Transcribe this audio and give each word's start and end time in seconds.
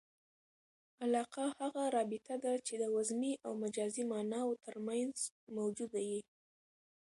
علاقه 1.05 1.45
هغه 1.59 1.83
رابطه 1.95 2.35
ده، 2.43 2.53
چي 2.67 2.73
د 2.81 2.83
وضمي 2.95 3.33
او 3.45 3.51
مجازي 3.63 4.03
ماناوو 4.11 4.59
ترمنځ 4.65 5.15
موجوده 5.57 6.01
يي. 6.09 6.21